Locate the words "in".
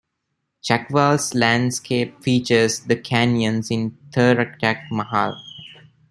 3.69-3.99